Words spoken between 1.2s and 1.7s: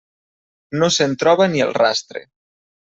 troba ni